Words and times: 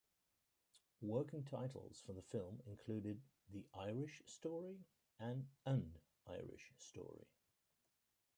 Working 1.01 1.43
titles 1.43 2.01
for 2.03 2.13
the 2.13 2.23
film 2.23 2.63
included 2.65 3.21
"The 3.53 3.67
Irish 3.77 4.23
Story" 4.25 4.79
and 5.19 5.45
"An 5.67 5.93
Irish 6.27 6.71
Story". 6.79 7.27